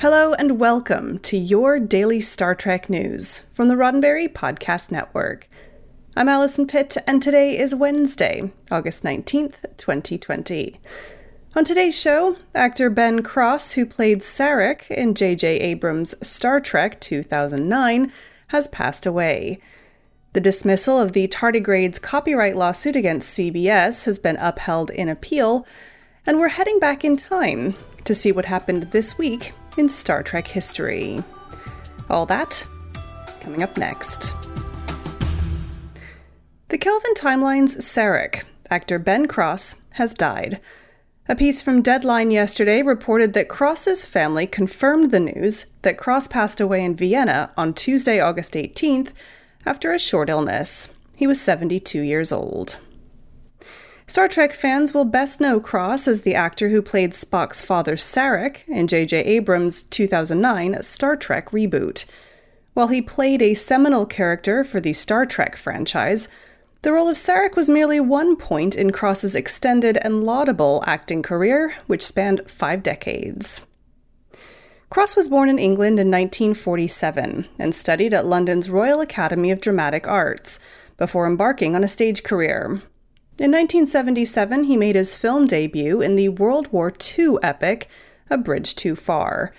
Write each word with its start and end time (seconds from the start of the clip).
Hello 0.00 0.32
and 0.32 0.60
welcome 0.60 1.18
to 1.18 1.36
your 1.36 1.80
daily 1.80 2.20
Star 2.20 2.54
Trek 2.54 2.88
news 2.88 3.42
from 3.52 3.66
the 3.66 3.74
Roddenberry 3.74 4.32
Podcast 4.32 4.92
Network. 4.92 5.48
I'm 6.16 6.28
Allison 6.28 6.68
Pitt, 6.68 6.96
and 7.04 7.20
today 7.20 7.58
is 7.58 7.74
Wednesday, 7.74 8.52
August 8.70 9.02
19th, 9.02 9.54
2020. 9.76 10.78
On 11.56 11.64
today's 11.64 12.00
show, 12.00 12.36
actor 12.54 12.88
Ben 12.90 13.24
Cross, 13.24 13.72
who 13.72 13.84
played 13.84 14.20
Sarek 14.20 14.88
in 14.88 15.16
J.J. 15.16 15.58
Abrams' 15.58 16.14
Star 16.24 16.60
Trek 16.60 17.00
2009, 17.00 18.12
has 18.46 18.68
passed 18.68 19.04
away. 19.04 19.60
The 20.32 20.40
dismissal 20.40 21.00
of 21.00 21.12
the 21.12 21.26
tardigrades 21.26 22.00
copyright 22.00 22.56
lawsuit 22.56 22.94
against 22.94 23.36
CBS 23.36 24.04
has 24.04 24.20
been 24.20 24.36
upheld 24.36 24.90
in 24.90 25.08
appeal, 25.08 25.66
and 26.24 26.38
we're 26.38 26.50
heading 26.50 26.78
back 26.78 27.04
in 27.04 27.16
time 27.16 27.74
to 28.04 28.14
see 28.14 28.30
what 28.30 28.44
happened 28.44 28.92
this 28.92 29.18
week 29.18 29.52
in 29.78 29.88
Star 29.88 30.22
Trek 30.22 30.46
history. 30.46 31.22
All 32.10 32.26
that 32.26 32.66
coming 33.40 33.62
up 33.62 33.76
next. 33.76 34.34
The 36.68 36.78
Kelvin 36.78 37.14
Timeline's 37.14 37.76
Sarek, 37.76 38.42
actor 38.68 38.98
Ben 38.98 39.26
Cross, 39.26 39.76
has 39.92 40.12
died. 40.12 40.60
A 41.28 41.36
piece 41.36 41.62
from 41.62 41.82
Deadline 41.82 42.30
yesterday 42.30 42.82
reported 42.82 43.34
that 43.34 43.48
Cross's 43.48 44.04
family 44.04 44.46
confirmed 44.46 45.10
the 45.10 45.20
news 45.20 45.66
that 45.82 45.98
Cross 45.98 46.28
passed 46.28 46.60
away 46.60 46.84
in 46.84 46.96
Vienna 46.96 47.50
on 47.56 47.74
Tuesday, 47.74 48.20
August 48.20 48.54
18th, 48.54 49.12
after 49.64 49.92
a 49.92 49.98
short 49.98 50.30
illness. 50.30 50.90
He 51.16 51.26
was 51.26 51.40
72 51.40 52.00
years 52.00 52.32
old. 52.32 52.78
Star 54.08 54.26
Trek 54.26 54.54
fans 54.54 54.94
will 54.94 55.04
best 55.04 55.38
know 55.38 55.60
Cross 55.60 56.08
as 56.08 56.22
the 56.22 56.34
actor 56.34 56.70
who 56.70 56.80
played 56.80 57.12
Spock's 57.12 57.60
father 57.60 57.94
Sarek 57.94 58.66
in 58.66 58.86
J.J. 58.86 59.18
Abrams' 59.18 59.82
2009 59.82 60.82
Star 60.82 61.14
Trek 61.14 61.50
reboot. 61.50 62.06
While 62.72 62.88
he 62.88 63.02
played 63.02 63.42
a 63.42 63.52
seminal 63.52 64.06
character 64.06 64.64
for 64.64 64.80
the 64.80 64.94
Star 64.94 65.26
Trek 65.26 65.56
franchise, 65.56 66.26
the 66.80 66.90
role 66.90 67.06
of 67.06 67.18
Sarek 67.18 67.54
was 67.54 67.68
merely 67.68 68.00
one 68.00 68.34
point 68.34 68.76
in 68.76 68.92
Cross's 68.92 69.34
extended 69.34 69.98
and 69.98 70.24
laudable 70.24 70.82
acting 70.86 71.22
career, 71.22 71.74
which 71.86 72.02
spanned 72.02 72.50
five 72.50 72.82
decades. 72.82 73.66
Cross 74.88 75.16
was 75.16 75.28
born 75.28 75.50
in 75.50 75.58
England 75.58 76.00
in 76.00 76.10
1947 76.10 77.46
and 77.58 77.74
studied 77.74 78.14
at 78.14 78.24
London's 78.24 78.70
Royal 78.70 79.02
Academy 79.02 79.50
of 79.50 79.60
Dramatic 79.60 80.08
Arts 80.08 80.58
before 80.96 81.26
embarking 81.26 81.76
on 81.76 81.84
a 81.84 81.88
stage 81.88 82.22
career. 82.22 82.80
In 83.38 83.52
1977, 83.52 84.64
he 84.64 84.76
made 84.76 84.96
his 84.96 85.14
film 85.14 85.46
debut 85.46 86.00
in 86.00 86.16
the 86.16 86.28
World 86.28 86.72
War 86.72 86.92
II 87.16 87.36
epic 87.40 87.88
A 88.28 88.36
Bridge 88.36 88.74
Too 88.74 88.96
Far. 88.96 89.52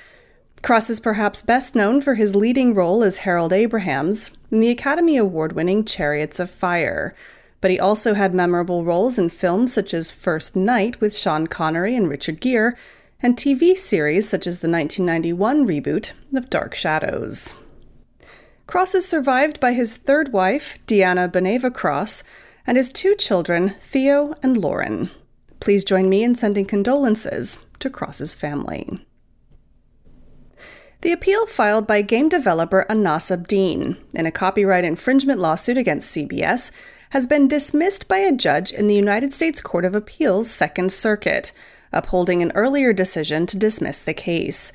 Cross 0.62 0.90
is 0.90 1.00
perhaps 1.00 1.42
best 1.42 1.76
known 1.76 2.02
for 2.02 2.16
his 2.16 2.36
leading 2.36 2.74
role 2.74 3.04
as 3.04 3.20
Harold 3.20 3.54
Abrahams 3.54 4.32
in 4.52 4.60
the 4.60 4.70
Academy 4.70 5.16
Award 5.16 5.54
winning 5.54 5.86
Chariots 5.86 6.42
of 6.42 6.52
Fire, 6.52 7.16
but 7.62 7.72
he 7.72 7.80
also 7.80 8.16
had 8.16 8.34
memorable 8.34 8.84
roles 8.84 9.18
in 9.18 9.30
films 9.30 9.72
such 9.72 9.94
as 9.94 10.12
First 10.12 10.58
Knight 10.58 11.00
with 11.00 11.16
Sean 11.16 11.48
Connery 11.48 11.96
and 11.96 12.10
Richard 12.10 12.42
Gere, 12.42 12.74
and 13.22 13.38
TV 13.38 13.78
series 13.78 14.28
such 14.28 14.46
as 14.46 14.60
the 14.60 14.70
1991 14.70 15.66
reboot 15.66 16.12
of 16.36 16.50
Dark 16.50 16.76
Shadows. 16.76 17.54
Cross 18.68 18.94
is 18.94 19.08
survived 19.08 19.62
by 19.62 19.72
his 19.72 19.96
third 19.96 20.34
wife, 20.34 20.78
Deyana 20.86 21.32
Boneva 21.32 21.74
Cross, 21.74 22.26
and 22.70 22.78
his 22.78 22.90
two 22.90 23.16
children, 23.16 23.70
Theo 23.82 24.36
and 24.44 24.56
Lauren. 24.56 25.10
Please 25.60 25.84
join 25.84 26.08
me 26.08 26.24
in 26.24 26.36
sending 26.36 26.66
condolences 26.66 27.58
to 27.80 27.90
Cross's 27.90 28.36
family. 28.36 29.04
The 31.02 31.12
appeal 31.12 31.48
filed 31.48 31.88
by 31.88 32.04
game 32.04 32.30
developer 32.30 32.86
Anas 32.88 33.32
Abdin 33.32 33.98
in 34.14 34.28
a 34.28 34.32
copyright 34.32 34.84
infringement 34.84 35.40
lawsuit 35.40 35.80
against 35.80 36.16
CBS 36.16 36.70
has 37.10 37.26
been 37.26 37.48
dismissed 37.48 38.08
by 38.08 38.20
a 38.20 38.32
judge 38.32 38.72
in 38.72 38.86
the 38.86 38.94
United 38.94 39.34
States 39.34 39.62
Court 39.62 39.84
of 39.84 39.96
Appeals 39.96 40.52
Second 40.52 40.92
Circuit, 40.92 41.52
upholding 41.92 42.44
an 42.44 42.52
earlier 42.54 42.94
decision 42.94 43.48
to 43.48 43.58
dismiss 43.58 44.00
the 44.00 44.14
case. 44.14 44.72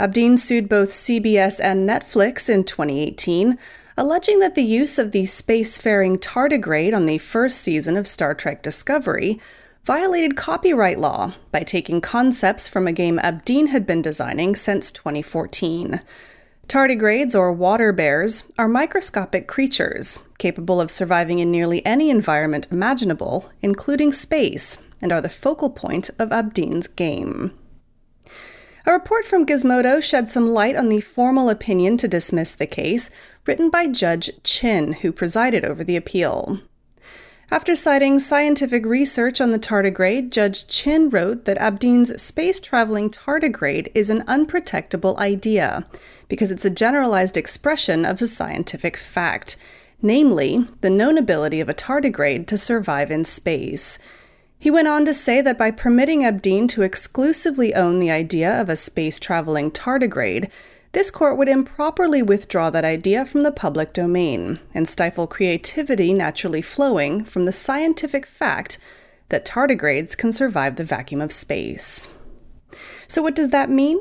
Abdin 0.00 0.38
sued 0.38 0.70
both 0.70 0.88
CBS 0.88 1.60
and 1.62 1.86
Netflix 1.86 2.48
in 2.48 2.64
2018 2.64 3.58
alleging 3.96 4.40
that 4.40 4.54
the 4.54 4.64
use 4.64 4.98
of 4.98 5.12
the 5.12 5.22
spacefaring 5.22 6.18
tardigrade 6.18 6.94
on 6.94 7.06
the 7.06 7.18
first 7.18 7.58
season 7.58 7.96
of 7.96 8.06
Star 8.06 8.34
Trek 8.34 8.62
Discovery 8.62 9.40
violated 9.84 10.36
copyright 10.36 10.98
law 10.98 11.32
by 11.50 11.62
taking 11.62 12.00
concepts 12.00 12.68
from 12.68 12.86
a 12.86 12.92
game 12.92 13.18
Abdin 13.18 13.68
had 13.68 13.86
been 13.86 14.02
designing 14.02 14.54
since 14.54 14.90
2014. 14.90 16.02
Tardigrades, 16.68 17.34
or 17.36 17.52
water 17.52 17.92
bears, 17.92 18.52
are 18.58 18.68
microscopic 18.68 19.46
creatures 19.46 20.18
capable 20.38 20.80
of 20.80 20.90
surviving 20.90 21.38
in 21.38 21.50
nearly 21.50 21.86
any 21.86 22.10
environment 22.10 22.66
imaginable, 22.72 23.50
including 23.62 24.10
space, 24.12 24.82
and 25.00 25.12
are 25.12 25.20
the 25.20 25.28
focal 25.28 25.70
point 25.70 26.10
of 26.18 26.30
Abdin's 26.30 26.88
game. 26.88 27.52
A 28.84 28.92
report 28.92 29.24
from 29.24 29.46
Gizmodo 29.46 30.02
shed 30.02 30.28
some 30.28 30.48
light 30.48 30.76
on 30.76 30.88
the 30.88 31.00
formal 31.00 31.48
opinion 31.48 31.96
to 31.98 32.08
dismiss 32.08 32.52
the 32.52 32.66
case, 32.66 33.10
written 33.46 33.70
by 33.70 33.86
Judge 33.86 34.30
Chin, 34.42 34.92
who 34.94 35.12
presided 35.12 35.64
over 35.64 35.84
the 35.84 35.96
appeal. 35.96 36.60
After 37.48 37.76
citing 37.76 38.18
scientific 38.18 38.84
research 38.84 39.40
on 39.40 39.52
the 39.52 39.58
tardigrade, 39.58 40.30
Judge 40.30 40.66
Chin 40.66 41.08
wrote 41.10 41.44
that 41.44 41.58
Abdin's 41.58 42.20
space 42.20 42.58
traveling 42.58 43.08
tardigrade 43.08 43.88
is 43.94 44.10
an 44.10 44.22
unprotectable 44.22 45.16
idea 45.18 45.86
because 46.28 46.50
it's 46.50 46.64
a 46.64 46.70
generalized 46.70 47.36
expression 47.36 48.04
of 48.04 48.20
a 48.20 48.26
scientific 48.26 48.96
fact, 48.96 49.56
namely, 50.02 50.66
the 50.80 50.90
known 50.90 51.16
ability 51.16 51.60
of 51.60 51.68
a 51.68 51.74
tardigrade 51.74 52.48
to 52.48 52.58
survive 52.58 53.12
in 53.12 53.24
space. 53.24 54.00
He 54.58 54.70
went 54.70 54.88
on 54.88 55.04
to 55.04 55.14
say 55.14 55.40
that 55.42 55.58
by 55.58 55.70
permitting 55.70 56.22
Abdin 56.22 56.68
to 56.70 56.82
exclusively 56.82 57.74
own 57.74 58.00
the 58.00 58.10
idea 58.10 58.60
of 58.60 58.68
a 58.68 58.74
space 58.74 59.20
traveling 59.20 59.70
tardigrade, 59.70 60.50
this 60.96 61.10
court 61.10 61.36
would 61.36 61.50
improperly 61.50 62.22
withdraw 62.22 62.70
that 62.70 62.82
idea 62.82 63.26
from 63.26 63.42
the 63.42 63.52
public 63.52 63.92
domain 63.92 64.58
and 64.72 64.88
stifle 64.88 65.26
creativity 65.26 66.14
naturally 66.14 66.62
flowing 66.62 67.22
from 67.22 67.44
the 67.44 67.52
scientific 67.52 68.24
fact 68.24 68.78
that 69.28 69.44
tardigrades 69.44 70.16
can 70.16 70.32
survive 70.32 70.76
the 70.76 70.84
vacuum 70.84 71.20
of 71.20 71.30
space. 71.30 72.08
So, 73.08 73.20
what 73.20 73.34
does 73.34 73.50
that 73.50 73.68
mean? 73.68 73.98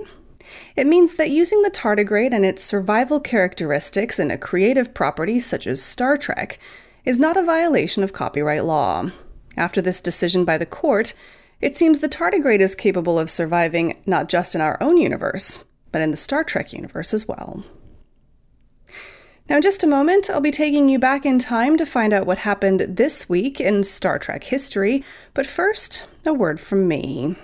It 0.78 0.88
means 0.88 1.16
that 1.16 1.30
using 1.30 1.64
the 1.64 1.70
tardigrade 1.70 2.34
and 2.34 2.46
its 2.46 2.64
survival 2.64 3.20
characteristics 3.20 4.18
in 4.18 4.32
a 4.32 4.38
creative 4.38 4.94
property 4.94 5.38
such 5.38 5.68
as 5.68 5.84
Star 5.84 6.16
Trek 6.16 6.60
is 7.04 7.20
not 7.20 7.36
a 7.36 7.44
violation 7.44 8.06
of 8.06 8.14
copyright 8.14 8.64
law. 8.64 9.12
After 9.58 9.82
this 9.82 10.00
decision 10.00 10.46
by 10.46 10.58
the 10.58 10.66
court, 10.66 11.14
it 11.60 11.76
seems 11.76 12.00
the 12.00 12.08
tardigrade 12.08 12.62
is 12.62 12.74
capable 12.74 13.20
of 13.20 13.30
surviving 13.30 14.02
not 14.06 14.30
just 14.30 14.56
in 14.56 14.62
our 14.62 14.82
own 14.82 14.96
universe, 14.96 15.66
but 15.96 16.02
in 16.02 16.12
the 16.12 16.18
Star 16.18 16.44
Trek 16.44 16.74
universe 16.74 17.14
as 17.14 17.26
well. 17.26 17.64
Now, 19.48 19.56
in 19.56 19.62
just 19.62 19.82
a 19.82 19.88
moment, 19.88 20.30
I'll 20.30 20.42
be 20.42 20.52
taking 20.52 20.90
you 20.90 21.00
back 21.00 21.26
in 21.26 21.40
time 21.40 21.78
to 21.78 21.86
find 21.86 22.12
out 22.12 22.26
what 22.26 22.40
happened 22.40 22.82
this 22.82 23.30
week 23.30 23.62
in 23.62 23.82
Star 23.82 24.20
Trek 24.20 24.44
history, 24.44 25.06
but 25.34 25.46
first, 25.46 26.06
a 26.26 26.34
word 26.34 26.60
from 26.60 26.86
me. 26.90 27.38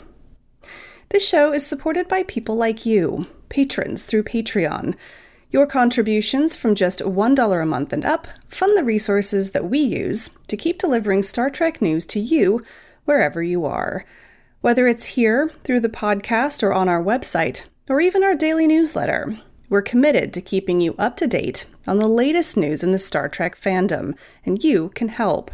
This 1.11 1.25
show 1.25 1.53
is 1.53 1.65
supported 1.65 2.09
by 2.09 2.23
people 2.23 2.57
like 2.57 2.85
you, 2.85 3.25
patrons 3.47 4.05
through 4.05 4.23
Patreon. 4.23 4.95
Your 5.49 5.65
contributions 5.65 6.57
from 6.57 6.75
just 6.75 6.99
$1 6.99 7.63
a 7.63 7.65
month 7.65 7.93
and 7.93 8.03
up 8.03 8.27
fund 8.49 8.77
the 8.77 8.83
resources 8.83 9.51
that 9.51 9.69
we 9.69 9.79
use 9.79 10.31
to 10.47 10.57
keep 10.57 10.77
delivering 10.77 11.23
Star 11.23 11.49
Trek 11.49 11.81
news 11.81 12.05
to 12.07 12.19
you 12.19 12.65
wherever 13.05 13.41
you 13.41 13.63
are. 13.63 14.03
Whether 14.59 14.89
it's 14.89 15.05
here 15.05 15.49
through 15.63 15.79
the 15.79 15.87
podcast 15.87 16.63
or 16.63 16.73
on 16.73 16.89
our 16.89 17.01
website, 17.01 17.63
or 17.89 18.01
even 18.01 18.23
our 18.23 18.35
daily 18.35 18.67
newsletter. 18.67 19.37
We're 19.69 19.81
committed 19.81 20.33
to 20.33 20.41
keeping 20.41 20.81
you 20.81 20.95
up 20.97 21.15
to 21.17 21.27
date 21.27 21.65
on 21.87 21.97
the 21.97 22.07
latest 22.07 22.57
news 22.57 22.83
in 22.83 22.91
the 22.91 22.99
Star 22.99 23.29
Trek 23.29 23.59
fandom, 23.59 24.15
and 24.45 24.63
you 24.63 24.89
can 24.95 25.07
help. 25.07 25.51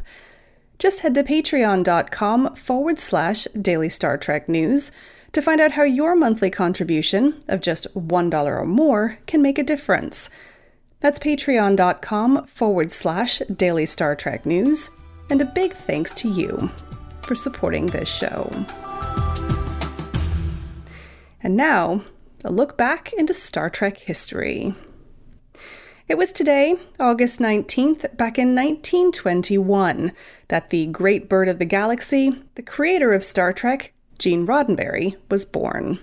Just 0.79 0.99
head 0.99 1.15
to 1.15 1.23
patreon.com 1.23 2.55
forward 2.55 2.99
slash 2.99 3.45
daily 3.59 3.89
Star 3.89 4.17
Trek 4.17 4.47
news 4.47 4.91
to 5.33 5.41
find 5.41 5.61
out 5.61 5.73
how 5.73 5.83
your 5.83 6.15
monthly 6.15 6.49
contribution 6.49 7.43
of 7.47 7.61
just 7.61 7.93
$1 7.93 8.45
or 8.45 8.65
more 8.65 9.19
can 9.25 9.41
make 9.41 9.57
a 9.57 9.63
difference. 9.63 10.29
That's 10.99 11.19
patreon.com 11.19 12.47
forward 12.47 12.91
slash 12.91 13.39
daily 13.55 13.85
Star 13.85 14.15
Trek 14.15 14.45
news. 14.45 14.89
And 15.29 15.41
a 15.41 15.45
big 15.45 15.73
thanks 15.73 16.13
to 16.15 16.29
you 16.29 16.71
for 17.21 17.35
supporting 17.35 17.87
this 17.87 18.07
show. 18.07 18.49
And 21.43 21.55
now, 21.55 22.03
a 22.47 22.51
look 22.51 22.77
back 22.77 23.11
into 23.13 23.33
Star 23.33 23.69
Trek 23.69 23.97
history. 23.97 24.73
It 26.07 26.17
was 26.17 26.31
today, 26.31 26.77
August 26.97 27.39
19th, 27.39 28.15
back 28.15 28.39
in 28.39 28.55
1921, 28.55 30.13
that 30.47 30.69
the 30.69 30.85
great 30.85 31.27
bird 31.27 31.49
of 31.49 31.59
the 31.59 31.65
galaxy, 31.65 32.41
the 32.55 32.61
creator 32.61 33.13
of 33.13 33.25
Star 33.25 33.51
Trek, 33.51 33.91
Gene 34.17 34.47
Roddenberry, 34.47 35.17
was 35.29 35.43
born. 35.43 35.99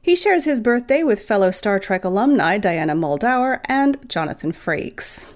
He 0.00 0.16
shares 0.16 0.46
his 0.46 0.62
birthday 0.62 1.02
with 1.02 1.20
fellow 1.20 1.50
Star 1.50 1.78
Trek 1.78 2.04
alumni 2.04 2.56
Diana 2.56 2.94
Muldaur 2.94 3.60
and 3.66 4.08
Jonathan 4.08 4.52
Frakes. 4.52 5.26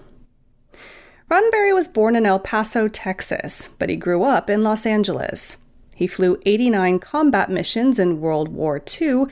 Roddenberry 1.31 1.75
was 1.75 1.88
born 1.88 2.16
in 2.16 2.25
El 2.25 2.38
Paso, 2.38 2.88
Texas, 2.88 3.69
but 3.78 3.90
he 3.90 3.96
grew 3.96 4.25
up 4.25 4.49
in 4.49 4.62
Los 4.64 4.87
Angeles. 4.87 5.58
He 5.94 6.06
flew 6.06 6.40
89 6.46 6.99
combat 7.00 7.50
missions 7.50 7.99
in 7.99 8.22
World 8.22 8.49
War 8.49 8.82
II 9.00 9.26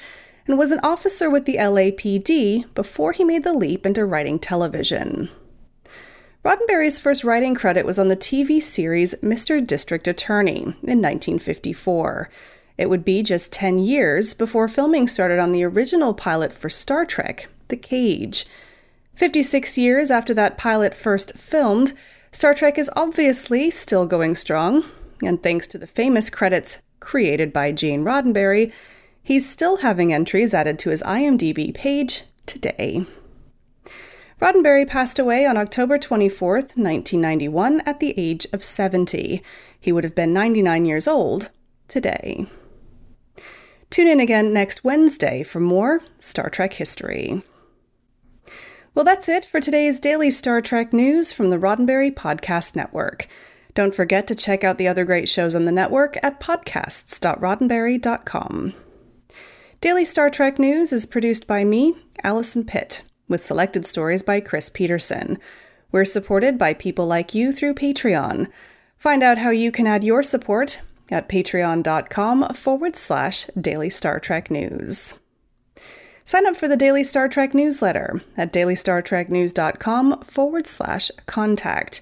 and 0.47 0.59
was 0.59 0.71
an 0.71 0.81
officer 0.83 1.29
with 1.29 1.45
the 1.45 1.57
LAPD 1.57 2.73
before 2.75 3.13
he 3.13 3.25
made 3.25 3.45
the 3.45 3.53
leap 3.53 3.85
into 3.85 4.05
writing 4.05 4.39
television. 4.39 5.29
Roddenberry's 6.45 7.01
first 7.01 7.25
writing 7.25 7.57
credit 7.57 7.85
was 7.85 7.99
on 7.99 8.09
the 8.09 8.17
TV 8.17 8.63
series 8.63 9.15
Mr. 9.17 9.65
District 9.67 10.07
Attorney 10.07 10.59
in 10.61 11.03
1954. 11.03 12.31
It 12.79 12.89
would 12.89 13.05
be 13.05 13.23
just 13.23 13.51
10 13.53 13.79
years 13.79 14.33
before 14.33 14.69
filming 14.69 15.09
started 15.09 15.41
on 15.41 15.51
the 15.51 15.65
original 15.65 16.15
pilot 16.15 16.53
for 16.53 16.69
Star 16.69 17.05
Trek, 17.05 17.49
The 17.69 17.77
Cage. 17.77 18.47
56 19.17 19.77
years 19.77 20.11
after 20.11 20.33
that 20.35 20.59
pilot 20.59 20.95
first 20.95 21.33
filmed, 21.37 21.95
Star 22.31 22.55
Trek 22.55 22.79
is 22.79 22.91
obviously 22.95 23.71
still 23.71 24.07
going 24.07 24.35
strong, 24.35 24.85
and 25.23 25.43
thanks 25.43 25.67
to 25.69 25.79
the 25.79 25.87
famous 25.87 26.31
credits 26.31 26.81
created 27.01 27.53
by 27.53 27.73
Gene 27.73 28.05
Roddenberry, 28.05 28.73
He's 29.27 29.51
still 29.51 29.79
having 29.79 30.13
entries 30.13 30.55
added 30.55 30.79
to 30.79 30.91
his 30.91 31.03
IMDb 31.03 31.75
page 31.75 32.23
today. 32.47 33.05
Roddenberry 34.41 34.87
passed 34.87 35.19
away 35.19 35.45
on 35.45 35.57
October 35.57 35.99
24, 35.99 36.55
1991, 36.55 37.81
at 37.81 37.99
the 37.99 38.15
age 38.17 38.47
of 38.53 38.63
70. 38.63 39.43
He 39.81 39.91
would 39.91 40.05
have 40.05 40.15
been 40.15 40.33
99 40.33 40.85
years 40.85 41.09
old 41.09 41.51
today. 41.89 42.47
Tune 43.91 44.07
in 44.07 44.21
again 44.21 44.53
next 44.53 44.85
Wednesday 44.85 45.43
for 45.43 45.59
more 45.59 46.03
Star 46.19 46.49
Trek 46.49 46.75
history. 46.75 47.43
Well, 48.95 49.05
that's 49.05 49.29
it 49.29 49.45
for 49.45 49.59
today's 49.59 49.99
daily 49.99 50.31
Star 50.31 50.61
Trek 50.61 50.93
news 50.93 51.33
from 51.33 51.51
the 51.51 51.59
Roddenberry 51.59 52.15
Podcast 52.15 52.77
Network. 52.77 53.27
Don't 53.75 53.93
forget 53.93 54.29
to 54.29 54.37
check 54.37 54.63
out 54.63 54.79
the 54.79 54.87
other 54.87 55.05
great 55.05 55.29
shows 55.29 55.57
on 55.57 55.65
the 55.65 55.73
network 55.73 56.17
at 56.23 56.39
podcasts.roddenberry.com. 56.39 58.75
Daily 59.83 60.07
Star 60.07 60.31
Trek 60.31 60.59
News 60.59 60.91
is 60.93 61.05
produced 61.05 61.47
by 61.47 61.63
me, 61.63 61.95
Allison 62.25 62.65
Pitt, 62.65 63.03
with 63.29 63.43
selected 63.43 63.85
stories 63.85 64.23
by 64.23 64.41
Chris 64.41 64.71
Peterson. 64.71 65.39
We're 65.93 66.07
supported 66.07 66.57
by 66.57 66.73
people 66.73 67.07
like 67.07 67.35
you 67.35 67.53
through 67.53 67.75
Patreon. 67.75 68.49
Find 68.97 69.23
out 69.23 69.39
how 69.39 69.51
you 69.51 69.71
can 69.71 69.87
add 69.87 70.03
your 70.03 70.23
support 70.23 70.81
at 71.11 71.29
patreon.com 71.29 72.55
forward 72.55 72.97
slash 72.97 73.47
daily 73.49 73.91
Star 73.91 74.19
Trek 74.19 74.51
News. 74.51 75.15
Sign 76.25 76.47
up 76.47 76.57
for 76.57 76.69
the 76.69 76.77
Daily 76.77 77.05
Star 77.05 77.29
Trek 77.29 77.53
newsletter 77.53 78.21
at 78.37 78.55
dailystartreknews.com 78.55 80.23
forward 80.23 80.67
slash 80.67 81.11
contact. 81.27 82.01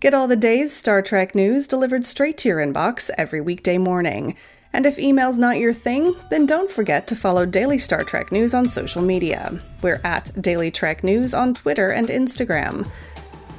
Get 0.00 0.14
all 0.14 0.26
the 0.26 0.36
day's 0.36 0.72
Star 0.74 1.02
Trek 1.02 1.34
news 1.34 1.68
delivered 1.68 2.06
straight 2.06 2.38
to 2.38 2.48
your 2.48 2.58
inbox 2.58 3.10
every 3.18 3.42
weekday 3.42 3.76
morning. 3.76 4.36
And 4.72 4.86
if 4.86 4.98
email's 4.98 5.38
not 5.38 5.58
your 5.58 5.72
thing, 5.72 6.14
then 6.30 6.46
don't 6.46 6.70
forget 6.70 7.06
to 7.08 7.16
follow 7.16 7.44
Daily 7.44 7.78
Star 7.78 8.04
Trek 8.04 8.30
News 8.30 8.54
on 8.54 8.68
social 8.68 9.02
media. 9.02 9.60
We're 9.82 10.00
at 10.04 10.40
Daily 10.40 10.70
Trek 10.70 11.02
News 11.02 11.34
on 11.34 11.54
Twitter 11.54 11.90
and 11.90 12.08
Instagram. 12.08 12.88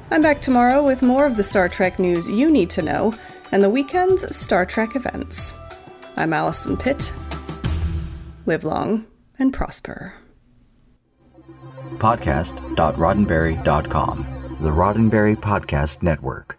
I'm 0.09 0.21
back 0.21 0.41
tomorrow 0.41 0.83
with 0.83 1.01
more 1.01 1.25
of 1.25 1.35
the 1.37 1.43
Star 1.43 1.67
Trek 1.69 1.99
news 1.99 2.29
you 2.29 2.49
need 2.49 2.69
to 2.71 2.81
know 2.81 3.13
and 3.51 3.61
the 3.61 3.69
weekend's 3.69 4.35
Star 4.35 4.65
Trek 4.65 4.95
events. 4.95 5.53
I'm 6.15 6.33
Allison 6.33 6.77
Pitt. 6.77 7.13
Live 8.45 8.63
long 8.63 9.05
and 9.37 9.53
prosper. 9.53 10.13
Podcast.roddenberry.com, 11.97 14.57
the 14.61 14.69
Roddenberry 14.69 15.35
Podcast 15.35 16.01
Network. 16.01 16.57